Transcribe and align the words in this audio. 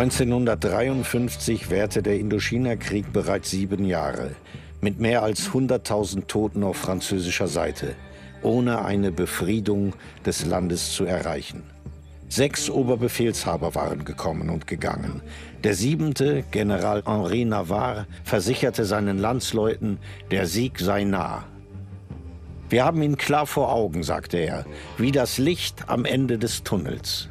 1953 0.00 1.68
währte 1.68 2.02
der 2.02 2.18
Indochina-Krieg 2.18 3.12
bereits 3.12 3.50
sieben 3.50 3.84
Jahre, 3.84 4.30
mit 4.80 4.98
mehr 4.98 5.22
als 5.22 5.50
100.000 5.50 6.26
Toten 6.26 6.64
auf 6.64 6.78
französischer 6.78 7.48
Seite, 7.48 7.96
ohne 8.40 8.82
eine 8.82 9.12
Befriedung 9.12 9.92
des 10.24 10.46
Landes 10.46 10.92
zu 10.92 11.04
erreichen. 11.04 11.64
Sechs 12.30 12.70
Oberbefehlshaber 12.70 13.74
waren 13.74 14.06
gekommen 14.06 14.48
und 14.48 14.66
gegangen. 14.66 15.20
Der 15.64 15.74
siebente, 15.74 16.44
General 16.50 17.02
Henri 17.04 17.44
Navarre, 17.44 18.06
versicherte 18.24 18.86
seinen 18.86 19.18
Landsleuten, 19.18 19.98
der 20.30 20.46
Sieg 20.46 20.78
sei 20.78 21.04
nah. 21.04 21.44
Wir 22.70 22.84
haben 22.84 23.02
ihn 23.02 23.16
klar 23.16 23.46
vor 23.46 23.72
Augen, 23.72 24.04
sagte 24.04 24.38
er, 24.38 24.64
wie 24.96 25.10
das 25.10 25.38
Licht 25.38 25.88
am 25.88 26.04
Ende 26.04 26.38
des 26.38 26.62
Tunnels. 26.62 27.28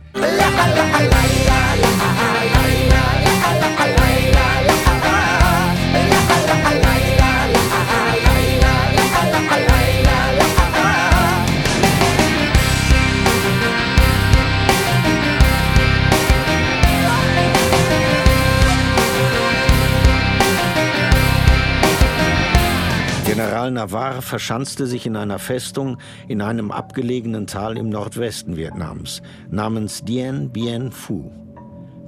General 23.70 23.87
Navarre 23.87 24.21
verschanzte 24.23 24.87
sich 24.87 25.05
in 25.05 25.15
einer 25.15 25.37
Festung 25.37 25.99
in 26.27 26.41
einem 26.41 26.71
abgelegenen 26.71 27.45
Tal 27.45 27.77
im 27.77 27.89
Nordwesten 27.89 28.57
Vietnams 28.57 29.21
namens 29.51 30.03
Dien 30.03 30.49
Bien 30.49 30.91
Phu. 30.91 31.29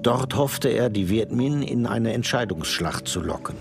Dort 0.02 0.36
hoffte 0.36 0.70
er, 0.70 0.90
die 0.90 1.08
Viet 1.08 1.32
Minh 1.32 1.62
in 1.62 1.86
eine 1.86 2.14
Entscheidungsschlacht 2.14 3.08
zu 3.08 3.22
locken. 3.22 3.56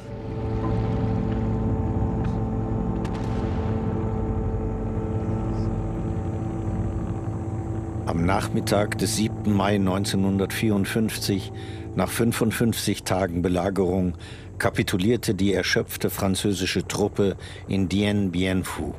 Am 8.06 8.24
Nachmittag 8.24 8.96
des 8.96 9.16
7. 9.16 9.52
Mai 9.52 9.74
1954, 9.74 11.52
nach 11.94 12.08
55 12.08 13.04
Tagen 13.04 13.42
Belagerung, 13.42 14.14
kapitulierte 14.58 15.34
die 15.34 15.52
erschöpfte 15.52 16.10
französische 16.10 16.86
Truppe 16.86 17.36
in 17.68 17.88
Dien 17.88 18.30
Bien 18.30 18.64
Phu. 18.64 18.94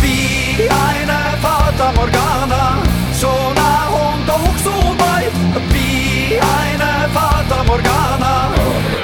Wie 0.00 0.68
eine 0.68 1.36
Fata 1.40 1.92
Morgana, 1.92 2.82
so 3.12 3.32
nah 3.54 3.88
und 3.88 4.28
doch 4.28 4.56
so 4.58 4.70
weit. 4.70 5.32
Wie 5.72 6.34
eine 6.34 7.08
Fata 7.12 7.64
Morgana. 7.64 8.54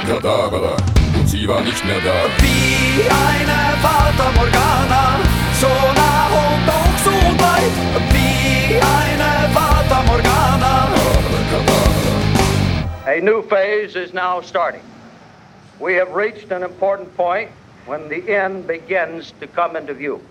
Kadabra, 0.07 0.77
und 1.17 1.27
sie 1.27 1.47
war 1.47 1.61
nicht 1.61 1.83
mehr 1.85 1.99
da. 2.03 2.13
Wie 2.39 3.10
A 13.11 13.19
new 13.19 13.41
phase 13.41 13.97
is 13.97 14.13
now 14.13 14.41
starting. 14.41 14.83
We 15.81 15.95
have 15.95 16.15
reached 16.15 16.53
an 16.53 16.63
important 16.63 17.13
point 17.17 17.49
when 17.85 18.07
the 18.07 18.29
end 18.29 18.67
begins 18.67 19.33
to 19.41 19.47
come 19.47 19.75
into 19.75 19.93
view. 19.93 20.21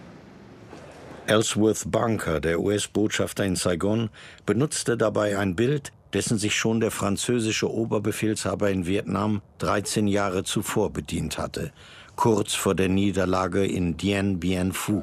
Ellsworth 1.27 1.91
Bunker, 1.91 2.41
der 2.41 2.59
US-Botschafter 2.59 3.45
in 3.45 3.57
Saigon, 3.57 4.09
benutzte 4.47 4.97
dabei 4.97 5.37
ein 5.37 5.57
Bild, 5.57 5.93
dessen 6.15 6.39
sich 6.39 6.55
schon 6.55 6.81
der 6.81 6.91
französische 6.91 7.71
Oberbefehlshaber 7.71 8.71
in 8.71 8.87
Vietnam 8.87 9.43
13 9.59 10.09
Jahre 10.09 10.45
zuvor 10.45 10.91
bedient 10.91 11.37
hatte, 11.37 11.73
kurz 12.17 12.55
vor 12.55 12.75
der 12.75 12.89
Niederlage 12.89 13.67
in 13.67 13.99
Dien 13.99 14.41
Bien 14.41 14.73
Phu. 14.73 15.03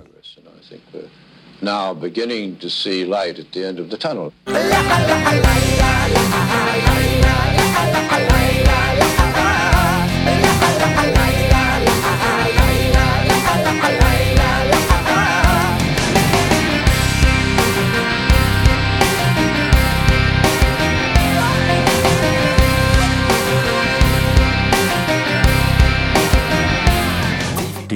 Now 1.62 1.94
beginning 1.94 2.58
to 2.58 2.70
see 2.70 3.06
light 3.06 3.38
at 3.38 3.54
the 3.54 3.66
end 3.66 3.80
of 3.80 3.92
the 3.92 3.98
tunnel. 3.98 4.34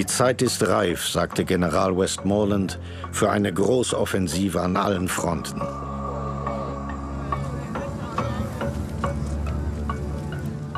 Die 0.01 0.07
Zeit 0.07 0.41
ist 0.41 0.67
reif, 0.67 1.05
sagte 1.07 1.45
General 1.45 1.95
Westmoreland, 1.95 2.79
für 3.11 3.29
eine 3.29 3.53
Großoffensive 3.53 4.59
an 4.59 4.75
allen 4.75 5.07
Fronten. 5.07 5.61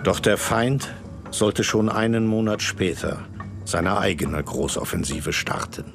Doch 0.04 0.20
der 0.20 0.38
Feind 0.38 0.94
sollte 1.32 1.64
schon 1.64 1.90
einen 1.90 2.28
Monat 2.28 2.62
später 2.62 3.20
seine 3.64 3.98
eigene 3.98 4.44
Großoffensive 4.44 5.32
starten. 5.32 5.94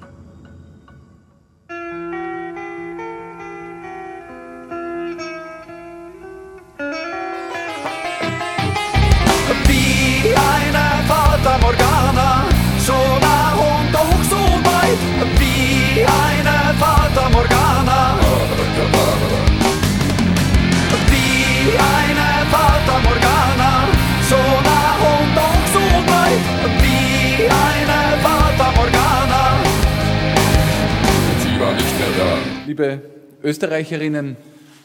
Liebe 32.66 33.02
Österreicherinnen 33.42 34.36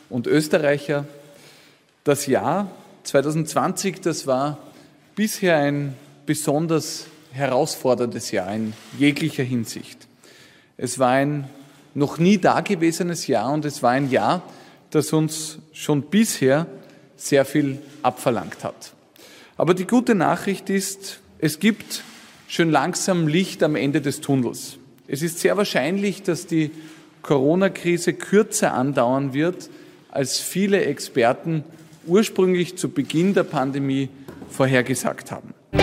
und 0.10 0.28
Österreicher, 0.28 1.06
das 2.04 2.28
Jahr 2.28 2.72
2020, 3.04 4.02
das 4.02 4.26
war 4.28 4.58
bisher 5.16 5.58
ein 5.58 5.96
besonders 6.26 7.06
herausforderndes 7.32 8.32
Jahr 8.32 8.54
in 8.54 8.74
jeglicher 8.98 9.44
Hinsicht. 9.44 10.08
Es 10.78 11.00
war 11.00 11.12
ein 11.12 11.50
noch 11.94 12.18
nie 12.18 12.38
dagewesenes 12.38 13.28
Jahr 13.28 13.52
und 13.52 13.66
es 13.66 13.84
war 13.84 13.92
ein 13.92 14.10
Jahr, 14.10 14.42
das 14.90 15.14
uns 15.14 15.60
schon 15.72 16.04
bisher 16.04 16.68
sehr 17.16 17.46
viel 17.46 17.80
abverlangt 18.02 18.64
hat. 18.64 18.94
Aber 19.58 19.74
die 19.74 19.86
gute 19.88 20.16
Nachricht 20.16 20.70
ist, 20.70 21.20
es 21.40 21.60
gibt 21.60 22.04
schon 22.48 22.70
langsam 22.70 23.28
Licht 23.28 23.64
am 23.64 23.76
Ende 23.76 24.02
des 24.02 24.22
Tunnels. 24.22 24.78
Es 25.08 25.22
ist 25.22 25.40
sehr 25.40 25.58
wahrscheinlich, 25.58 26.24
dass 26.24 26.48
die 26.48 26.72
Corona-Krise 27.24 28.14
kürzer 28.14 28.74
andauern 28.74 29.34
wird, 29.34 29.70
als 30.12 30.40
viele 30.40 30.86
Experten 30.86 31.64
ursprünglich 32.06 32.78
zu 32.78 32.90
Beginn 32.90 33.34
der 33.34 33.44
Pandemie 33.44 34.10
vorhergesagt 34.50 35.32
haben. 35.32 35.54
Wie 35.72 35.80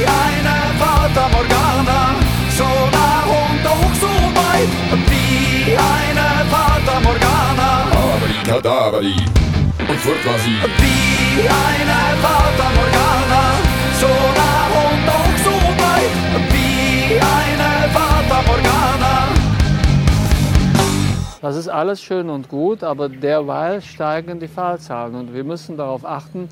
eine 0.00 0.56
Fata 0.78 1.28
Morgana, 1.28 2.16
so 2.58 2.64
nah 2.64 3.22
und 3.24 3.64
doch 3.64 3.94
so 3.94 4.08
weit. 4.08 4.68
Wie 5.08 5.72
eine 5.72 6.44
Fata 6.50 7.00
Morgana. 7.00 7.86
Abracadabri. 8.16 9.14
Und 9.88 9.98
fort 10.00 10.26
war 10.26 10.38
sie. 10.38 10.56
Wie 10.82 11.48
eine 11.48 11.83
Das 21.44 21.56
ist 21.56 21.68
alles 21.68 22.02
schön 22.02 22.30
und 22.30 22.48
gut, 22.48 22.82
aber 22.82 23.10
derweil 23.10 23.82
steigen 23.82 24.40
die 24.40 24.48
Fallzahlen 24.48 25.14
und 25.14 25.34
wir 25.34 25.44
müssen 25.44 25.76
darauf 25.76 26.06
achten, 26.06 26.48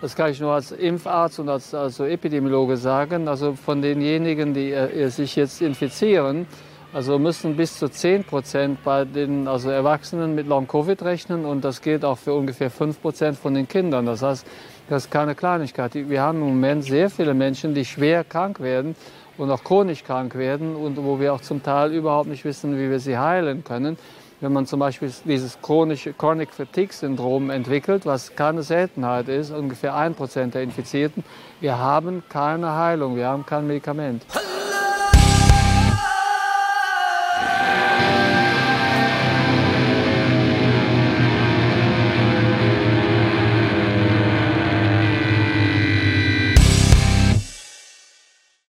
das 0.00 0.16
kann 0.16 0.32
ich 0.32 0.40
nur 0.40 0.50
als 0.50 0.72
Impfarzt 0.72 1.38
und 1.38 1.48
als 1.48 1.72
also 1.72 2.04
Epidemiologe 2.04 2.76
sagen, 2.76 3.28
also 3.28 3.52
von 3.52 3.80
denjenigen, 3.82 4.52
die 4.52 4.72
äh, 4.72 5.08
sich 5.10 5.36
jetzt 5.36 5.62
infizieren, 5.62 6.48
also 6.92 7.20
müssen 7.20 7.56
bis 7.56 7.78
zu 7.78 7.88
10 7.88 8.24
Prozent 8.24 8.82
bei 8.82 9.04
den 9.04 9.46
also 9.46 9.70
Erwachsenen 9.70 10.34
mit 10.34 10.48
Long-Covid 10.48 11.00
rechnen 11.04 11.44
und 11.44 11.64
das 11.64 11.80
gilt 11.80 12.04
auch 12.04 12.18
für 12.18 12.34
ungefähr 12.34 12.68
5 12.68 13.00
Prozent 13.00 13.38
von 13.38 13.54
den 13.54 13.68
Kindern. 13.68 14.06
Das 14.06 14.22
heißt, 14.22 14.44
das 14.88 15.04
ist 15.04 15.10
keine 15.12 15.36
Kleinigkeit. 15.36 15.94
Wir 15.94 16.20
haben 16.20 16.38
im 16.38 16.48
Moment 16.48 16.82
sehr 16.82 17.10
viele 17.10 17.34
Menschen, 17.34 17.74
die 17.74 17.84
schwer 17.84 18.24
krank 18.24 18.58
werden 18.58 18.96
und 19.38 19.52
auch 19.52 19.62
chronisch 19.62 20.02
krank 20.02 20.34
werden 20.34 20.74
und 20.74 20.96
wo 20.96 21.20
wir 21.20 21.32
auch 21.32 21.42
zum 21.42 21.62
Teil 21.62 21.92
überhaupt 21.92 22.28
nicht 22.28 22.44
wissen, 22.44 22.76
wie 22.76 22.90
wir 22.90 22.98
sie 22.98 23.16
heilen 23.16 23.62
können. 23.62 23.96
Wenn 24.42 24.52
man 24.52 24.66
zum 24.66 24.80
Beispiel 24.80 25.08
dieses 25.24 25.62
chronische 25.62 26.14
Chronic 26.14 26.52
Fatigue 26.52 26.92
Syndrom 26.92 27.48
entwickelt, 27.48 28.06
was 28.06 28.34
keine 28.34 28.64
Seltenheit 28.64 29.28
ist, 29.28 29.52
ungefähr 29.52 29.94
ein 29.94 30.16
Prozent 30.16 30.54
der 30.54 30.64
Infizierten, 30.64 31.22
wir 31.60 31.78
haben 31.78 32.24
keine 32.28 32.74
Heilung, 32.74 33.14
wir 33.14 33.28
haben 33.28 33.46
kein 33.46 33.68
Medikament. 33.68 34.26